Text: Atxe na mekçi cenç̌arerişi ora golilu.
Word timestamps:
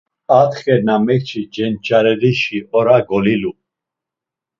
Atxe 0.39 0.75
na 0.85 0.95
mekçi 1.05 1.41
cenç̌arerişi 1.53 2.59
ora 2.77 2.97
golilu. 3.07 3.51